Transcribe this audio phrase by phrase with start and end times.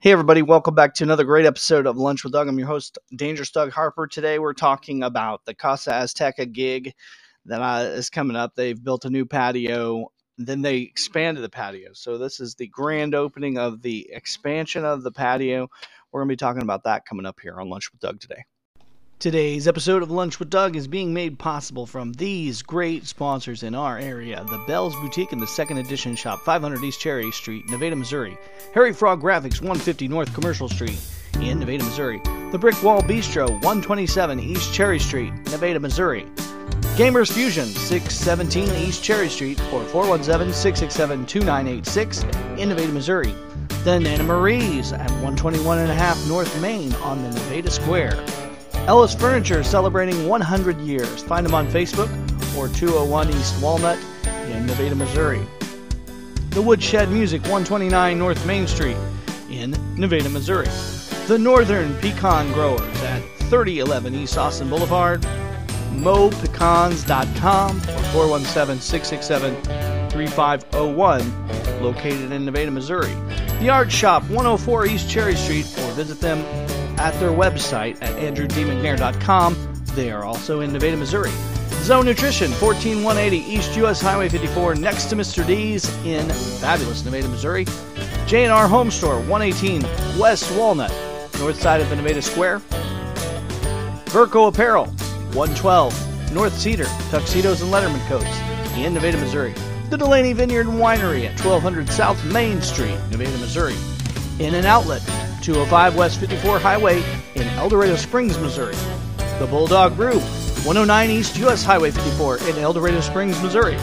[0.00, 2.48] Hey, everybody, welcome back to another great episode of Lunch with Doug.
[2.48, 4.06] I'm your host, Dangerous Doug Harper.
[4.06, 6.92] Today, we're talking about the Casa Azteca gig
[7.46, 8.54] that uh, is coming up.
[8.54, 11.90] They've built a new patio, then they expanded the patio.
[11.94, 15.68] So, this is the grand opening of the expansion of the patio.
[16.12, 18.44] We're going to be talking about that coming up here on Lunch with Doug today.
[19.18, 23.74] Today's episode of Lunch with Doug is being made possible from these great sponsors in
[23.74, 27.96] our area the Bell's Boutique and the Second Edition Shop, 500 East Cherry Street, Nevada,
[27.96, 28.36] Missouri.
[28.74, 31.00] Harry Frog Graphics, 150 North Commercial Street
[31.40, 32.20] in Nevada, Missouri.
[32.52, 36.26] The Brick Wall Bistro, 127 East Cherry Street, Nevada, Missouri.
[36.98, 42.22] Gamers Fusion, 617 East Cherry Street, or 417 667 2986
[42.60, 43.34] in Nevada, Missouri.
[43.82, 48.22] The Nana Marie's at 121 and a half North Main on the Nevada Square.
[48.86, 51.22] Ellis Furniture celebrating 100 years.
[51.24, 52.08] Find them on Facebook
[52.56, 53.98] or 201 East Walnut
[54.48, 55.40] in Nevada, Missouri.
[56.50, 58.96] The Woodshed Music, 129 North Main Street
[59.50, 60.68] in Nevada, Missouri.
[61.26, 65.20] The Northern Pecan Growers at 3011 East Austin Boulevard.
[65.92, 73.12] MoPecans.com or 417 667 3501, located in Nevada, Missouri.
[73.58, 76.44] The Art Shop, 104 East Cherry Street, or visit them
[76.98, 79.82] at their website at andrewdmcnair.com.
[79.94, 81.30] They are also in Nevada, Missouri.
[81.82, 85.46] Zone Nutrition, 14180 East US Highway 54, next to Mr.
[85.46, 86.28] D's in
[86.60, 87.64] fabulous Nevada, Missouri.
[88.26, 89.82] J&R Home Store, 118
[90.18, 90.92] West Walnut,
[91.38, 92.60] north side of the Nevada Square.
[94.06, 94.86] Verco Apparel,
[95.32, 98.26] 112 North Cedar, tuxedos and Letterman coats
[98.76, 99.54] in Nevada, Missouri.
[99.90, 103.76] The Delaney Vineyard Winery at 1200 South Main Street, Nevada, Missouri.
[104.40, 105.02] In an outlet,
[105.46, 107.04] 205 West 54 Highway
[107.36, 108.74] in El Dorado Springs, Missouri.
[109.38, 113.76] The Bulldog Brew, 109 East US Highway 54 in El Dorado Springs, Missouri.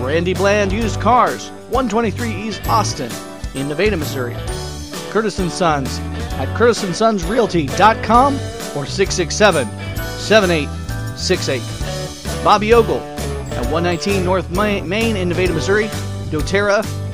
[0.00, 3.12] Randy Bland Used Cars, 123 East Austin
[3.54, 4.34] in Nevada, Missouri.
[5.10, 6.00] Curtis & Sons
[6.40, 9.68] at curtisandsonsrealty.com or 667
[10.18, 11.62] 7868.
[12.42, 12.98] Bobby Ogle
[13.52, 15.86] at 119 North Main in Nevada, Missouri.
[16.30, 17.05] doTERRA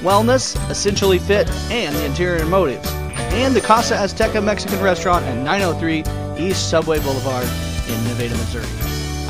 [0.00, 2.90] Wellness, Essentially Fit, and the Interior Motives.
[3.32, 6.04] And the Casa Azteca Mexican Restaurant at 903
[6.42, 7.44] East Subway Boulevard
[7.88, 8.66] in Nevada, Missouri.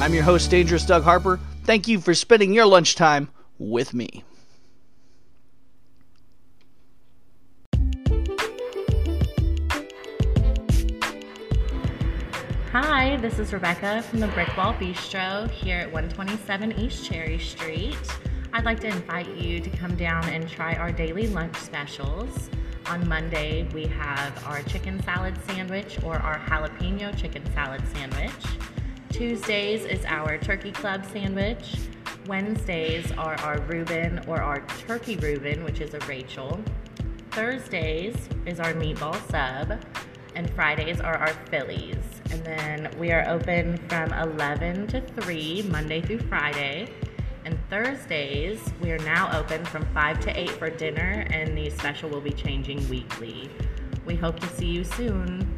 [0.01, 1.41] I'm your host, Dangerous Doug Harper.
[1.65, 4.25] Thank you for spending your lunchtime with me.
[12.73, 17.99] Hi, this is Rebecca from the Brick Wall Bistro here at 127 East Cherry Street.
[18.53, 22.51] I'd like to invite you to come down and try our daily lunch specials.
[22.87, 28.33] On Monday, we have our chicken salad sandwich or our jalapeno chicken salad sandwich.
[29.11, 31.77] Tuesdays is our turkey club sandwich.
[32.27, 36.61] Wednesdays are our Reuben or our turkey Reuben, which is a Rachel.
[37.31, 39.79] Thursdays is our meatball sub
[40.35, 41.97] and Fridays are our Phillies.
[42.31, 46.89] And then we are open from 11 to 3, Monday through Friday.
[47.71, 52.21] Thursdays, we are now open from 5 to 8 for dinner, and the special will
[52.21, 53.49] be changing weekly.
[54.05, 55.49] We hope to see you soon.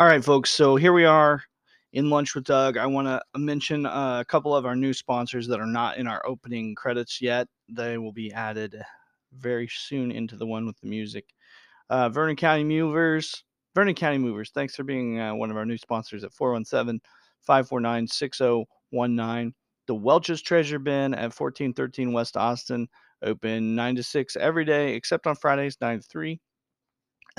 [0.00, 0.48] All right, folks.
[0.50, 1.42] So here we are
[1.92, 2.78] in Lunch with Doug.
[2.78, 6.26] I want to mention a couple of our new sponsors that are not in our
[6.26, 7.48] opening credits yet.
[7.68, 8.82] They will be added
[9.34, 11.26] very soon into the one with the music.
[11.90, 13.44] Uh, Vernon County Movers.
[13.74, 16.98] Vernon County Movers, thanks for being uh, one of our new sponsors at 417
[17.42, 19.54] 549 6019.
[19.86, 22.88] The Welch's Treasure Bin at 1413 West Austin,
[23.22, 26.40] open 9 to 6 every day, except on Fridays, 9 to 3.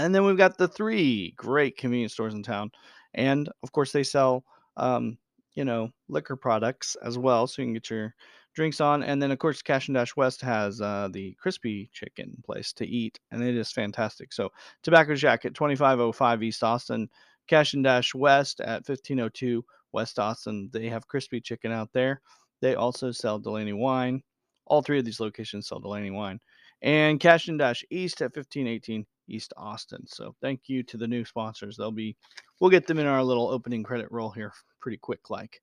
[0.01, 2.71] And then we've got the three great convenience stores in town.
[3.13, 4.44] And of course, they sell,
[4.75, 5.18] um,
[5.53, 7.45] you know, liquor products as well.
[7.45, 8.15] So you can get your
[8.56, 9.03] drinks on.
[9.03, 12.88] And then, of course, Cash and Dash West has uh, the crispy chicken place to
[12.88, 13.19] eat.
[13.30, 14.33] And it is fantastic.
[14.33, 14.50] So,
[14.81, 17.07] Tobacco Shack, 2505 East Austin.
[17.48, 20.69] Cash and Dash West at 1502 West Austin.
[20.74, 22.21] They have crispy chicken out there.
[22.62, 24.24] They also sell Delaney wine.
[24.65, 26.39] All three of these locations sell Delaney wine.
[26.81, 30.06] And Cash and Dash East at 1518 East Austin.
[30.07, 31.78] So thank you to the new sponsors.
[31.78, 32.16] They'll be,
[32.60, 35.62] we'll get them in our little opening credit roll here pretty quick, like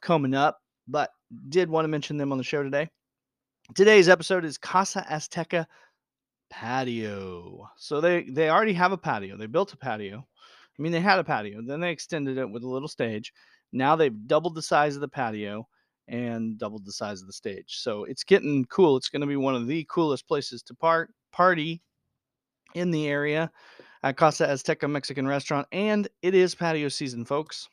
[0.00, 0.60] coming up.
[0.88, 1.10] But
[1.48, 2.88] did want to mention them on the show today.
[3.74, 5.66] Today's episode is Casa Azteca
[6.50, 7.68] patio.
[7.76, 9.36] So they they already have a patio.
[9.36, 10.18] They built a patio.
[10.18, 11.62] I mean, they had a patio.
[11.62, 13.32] Then they extended it with a little stage.
[13.72, 15.66] Now they've doubled the size of the patio
[16.08, 17.76] and doubled the size of the stage.
[17.78, 18.96] So it's getting cool.
[18.96, 21.80] It's going to be one of the coolest places to part party
[22.74, 23.50] in the area
[24.02, 25.66] at Casa Azteca Mexican restaurant.
[25.72, 27.68] And it is patio season, folks.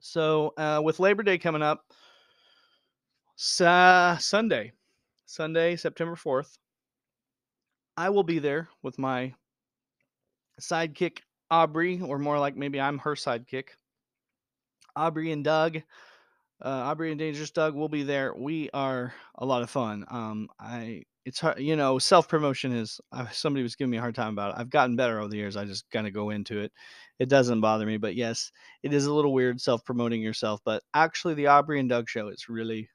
[0.00, 1.84] So uh, with Labor Day coming up,
[3.36, 4.72] Sunday,
[5.26, 6.58] Sunday, September 4th,
[7.96, 9.32] I will be there with my
[10.60, 11.18] sidekick,
[11.50, 13.68] Aubrey, or more like maybe I'm her sidekick.
[14.96, 15.78] Aubrey and Doug,
[16.62, 18.34] uh, Aubrey and Dangerous Doug will be there.
[18.34, 20.04] We are a lot of fun.
[20.08, 23.00] Um, I it's hard, you know, self promotion is.
[23.12, 24.60] Uh, somebody was giving me a hard time about it.
[24.60, 25.56] I've gotten better over the years.
[25.56, 26.72] I just kind of go into it.
[27.18, 28.50] It doesn't bother me, but yes,
[28.82, 30.60] it is a little weird self promoting yourself.
[30.64, 32.88] But actually, the Aubrey and Doug show is really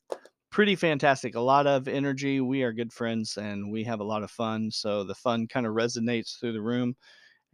[0.51, 1.35] pretty fantastic.
[1.35, 2.41] A lot of energy.
[2.41, 4.71] We are good friends and we have a lot of fun.
[4.71, 6.95] So the fun kind of resonates through the room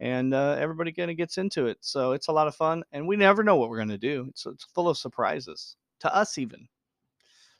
[0.00, 1.78] and uh, everybody kind of gets into it.
[1.80, 4.26] So it's a lot of fun and we never know what we're going to do.
[4.30, 6.68] It's, it's full of surprises to us, even.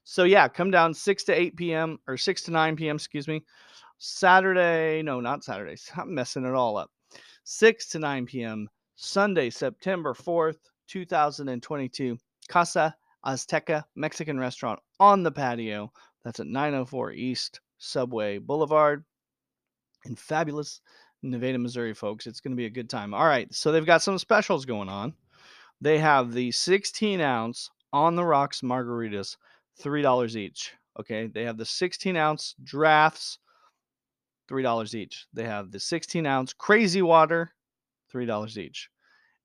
[0.08, 1.98] So yeah, come down 6 to 8 p.m.
[2.06, 2.94] or 6 to 9 p.m.
[2.94, 3.42] Excuse me.
[3.98, 5.74] Saturday, no, not Saturday.
[5.96, 6.92] I'm messing it all up.
[7.42, 8.68] 6 to 9 p.m.
[8.94, 12.16] Sunday, September 4th, 2022.
[12.48, 12.94] Casa
[13.26, 15.90] Azteca Mexican restaurant on the patio.
[16.24, 19.04] That's at 904 East Subway Boulevard
[20.04, 20.80] in fabulous
[21.24, 22.28] Nevada, Missouri, folks.
[22.28, 23.12] It's going to be a good time.
[23.12, 25.14] All right, so they've got some specials going on.
[25.80, 29.36] They have the 16 ounce on the rocks margaritas,
[29.82, 30.72] $3 each.
[30.98, 33.38] Okay, they have the 16 ounce drafts,
[34.50, 35.26] $3 each.
[35.32, 37.52] They have the 16 ounce crazy water,
[38.12, 38.88] $3 each.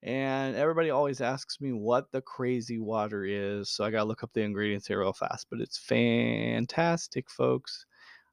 [0.04, 3.70] And everybody always asks me what the crazy water is.
[3.70, 7.86] So I got to look up the ingredients here real fast, but it's fantastic, folks.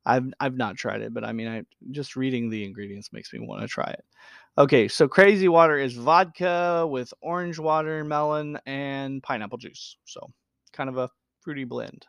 [0.07, 3.41] I've I've not tried it, but I mean, I just reading the ingredients makes me
[3.41, 4.05] want to try it.
[4.57, 9.97] Okay, so crazy water is vodka with orange water, watermelon and pineapple juice.
[10.05, 10.31] So
[10.73, 11.11] kind of a
[11.49, 12.07] fruity blend.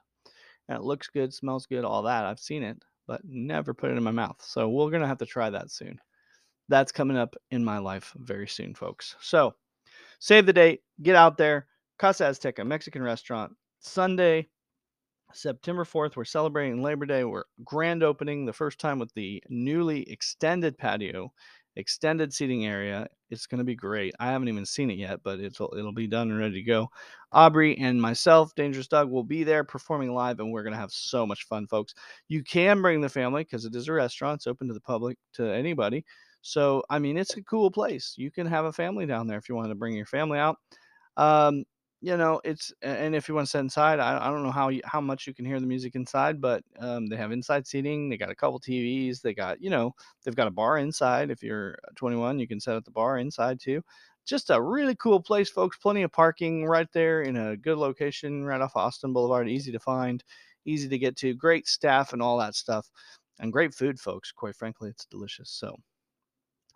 [0.68, 2.26] And it looks good, smells good, all that.
[2.26, 2.78] I've seen it,
[3.08, 4.42] but never put it in my mouth.
[4.42, 6.00] So we're gonna have to try that soon
[6.70, 9.16] that's coming up in my life very soon, folks.
[9.20, 9.56] So
[10.20, 11.66] save the date, get out there.
[11.98, 14.48] Casa Azteca, Mexican restaurant, Sunday,
[15.34, 16.16] September 4th.
[16.16, 17.26] We're celebrating Labor Day.
[17.26, 21.34] We're grand opening the first time with the newly extended patio,
[21.76, 23.10] extended seating area.
[23.30, 24.14] It's going to be great.
[24.20, 26.90] I haven't even seen it yet, but it'll it'll be done and ready to go.
[27.32, 30.92] Aubrey and myself, Dangerous Doug, will be there performing live, and we're going to have
[30.92, 31.94] so much fun, folks.
[32.28, 34.40] You can bring the family because it is a restaurant.
[34.40, 36.06] It's open to the public, to anybody.
[36.42, 38.14] So, I mean, it's a cool place.
[38.18, 40.58] You can have a family down there if you want to bring your family out.
[41.18, 41.66] Um,
[42.02, 44.72] you know, it's and if you want to sit inside, I, I don't know how
[44.86, 48.08] how much you can hear the music inside, but um, they have inside seating.
[48.08, 49.22] They got a couple TVs.
[49.22, 49.94] They got you know
[50.24, 51.30] they've got a bar inside.
[51.30, 53.82] If you're 21, you can set at the bar inside too.
[54.26, 55.78] Just a really cool place, folks.
[55.78, 59.50] Plenty of parking right there in a good location, right off Austin Boulevard.
[59.50, 60.24] Easy to find,
[60.66, 61.34] easy to get to.
[61.34, 62.90] Great staff and all that stuff,
[63.40, 64.32] and great food, folks.
[64.32, 65.50] Quite frankly, it's delicious.
[65.50, 65.76] So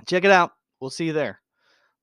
[0.06, 0.51] check it out.
[0.82, 1.39] We'll see you there.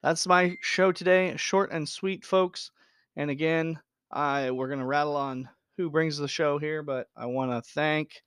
[0.03, 1.37] That's my show today.
[1.37, 2.71] Short and sweet, folks.
[3.17, 3.79] And again,
[4.11, 8.23] I we're gonna rattle on who brings the show here, but I want to thank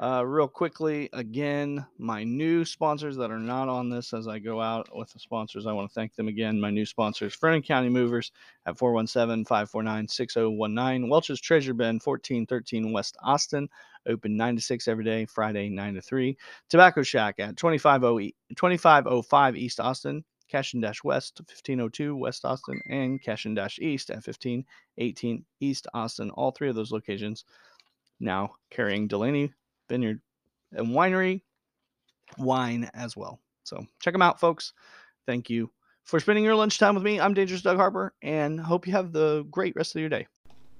[0.00, 4.60] uh, real quickly again my new sponsors that are not on this as I go
[4.60, 5.66] out with the sponsors.
[5.66, 6.60] I want to thank them again.
[6.60, 8.32] My new sponsors: Vernon County Movers
[8.66, 13.68] at 417-549-6019, Welch's Treasure Bin 1413 West Austin,
[14.06, 16.36] open 9 to 6 every day, Friday 9 to 3.
[16.68, 20.24] Tobacco Shack at 2505 East Austin,
[20.54, 25.88] Cash and Dash West 1502 West Austin, and Cash and Dash East at 1518 East
[25.92, 26.30] Austin.
[26.30, 27.44] All three of those locations
[28.20, 29.52] now carrying Delaney
[29.88, 30.20] Vineyard
[30.70, 31.42] and Winery
[32.38, 33.40] wine as well.
[33.64, 34.72] So check them out, folks.
[35.26, 35.72] Thank you
[36.04, 37.18] for spending your lunchtime with me.
[37.18, 40.28] I'm Dangerous Doug Harper, and hope you have the great rest of your day.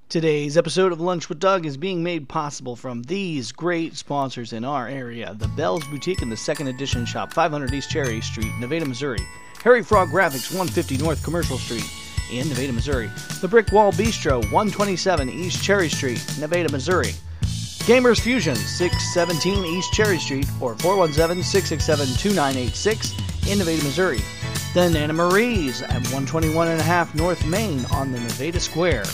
[0.09, 4.65] Today's episode of Lunch with Doug is being made possible from these great sponsors in
[4.65, 8.87] our area the Bell's Boutique and the Second Edition Shop, 500 East Cherry Street, Nevada,
[8.87, 9.19] Missouri.
[9.65, 11.91] Harry Frog Graphics, 150 North Commercial Street
[12.31, 13.11] in Nevada, Missouri.
[13.41, 17.15] The Brick Wall Bistro, 127 East Cherry Street, Nevada, Missouri.
[17.87, 24.21] Gamers Fusion, 617 East Cherry Street, or 417 667 2986 in Nevada, Missouri.
[24.75, 29.05] The Nana Marie's at 121 and a half North Main on the Nevada Square.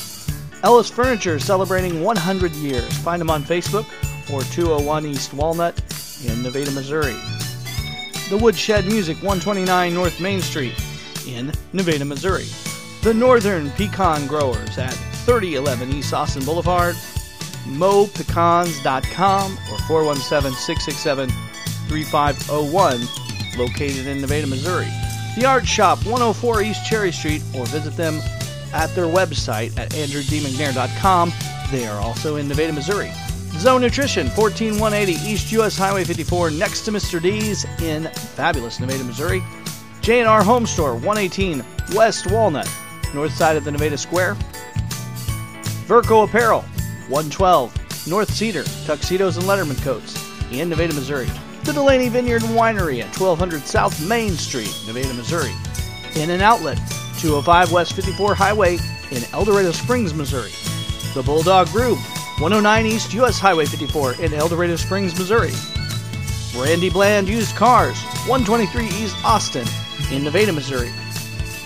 [0.64, 2.92] Ellis Furniture celebrating 100 years.
[2.98, 3.86] Find them on Facebook
[4.32, 5.80] or 201 East Walnut
[6.26, 7.14] in Nevada, Missouri.
[8.30, 10.80] The Woodshed Music 129 North Main Street
[11.26, 12.46] in Nevada, Missouri.
[13.02, 14.92] The Northern Pecan Growers at
[15.26, 16.94] 3011 East Austin Boulevard.
[17.66, 21.28] MoPecans.com or 417 667
[21.88, 23.00] 3501
[23.58, 24.86] located in Nevada, Missouri.
[25.36, 28.20] The Art Shop, 104 East Cherry Street, or visit them
[28.72, 31.32] at their website at andrewdmcnair.com.
[31.72, 33.10] They are also in Nevada, Missouri.
[33.60, 37.20] Zone Nutrition, 14180 East US Highway 54, next to Mr.
[37.20, 39.42] D's in fabulous Nevada, Missouri.
[40.00, 41.62] J&R Home Store, 118
[41.94, 42.68] West Walnut,
[43.14, 44.34] north side of the Nevada Square.
[45.86, 46.62] Verco Apparel,
[47.08, 50.18] 112 North Cedar, tuxedos and letterman coats
[50.50, 51.28] in Nevada, Missouri
[51.64, 55.52] the Delaney Vineyard Winery at 1200 South Main Street, Nevada, Missouri.
[56.16, 56.78] In an outlet,
[57.18, 58.78] 205 West 54 Highway
[59.10, 60.50] in El Dorado Springs, Missouri.
[61.14, 61.96] The Bulldog Brew,
[62.40, 65.52] 109 East US Highway 54 in El Dorado Springs, Missouri.
[66.56, 69.66] Randy Bland Used Cars, 123 East Austin
[70.10, 70.90] in Nevada, Missouri.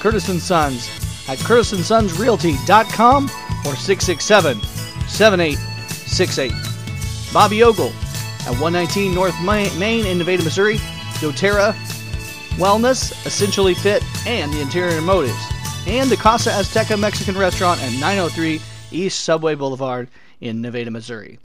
[0.00, 0.88] Curtis & Sons
[1.28, 4.60] at curtisandsonsrealty.com or 667
[5.06, 6.52] 7868.
[7.32, 7.92] Bobby Ogle
[8.40, 10.78] at 119 North Main in Nevada, Missouri.
[11.20, 11.72] doTERRA
[12.56, 15.38] Wellness, Essentially Fit, and the Interior Motives.
[15.86, 20.08] And the Casa Azteca Mexican Restaurant at 903 East Subway Boulevard
[20.44, 21.32] in Nevada, Missouri.